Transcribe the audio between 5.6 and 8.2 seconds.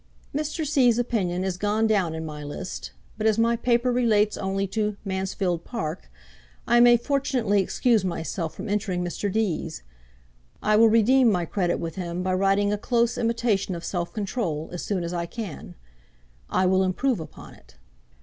Park," I may fortunately excuse